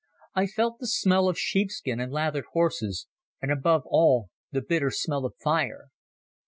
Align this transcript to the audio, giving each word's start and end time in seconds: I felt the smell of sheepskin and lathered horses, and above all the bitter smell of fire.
I 0.33 0.47
felt 0.47 0.79
the 0.79 0.87
smell 0.87 1.29
of 1.29 1.37
sheepskin 1.37 1.99
and 1.99 2.11
lathered 2.11 2.45
horses, 2.53 3.05
and 3.39 3.51
above 3.51 3.83
all 3.85 4.29
the 4.51 4.63
bitter 4.63 4.89
smell 4.89 5.25
of 5.25 5.35
fire. 5.35 5.89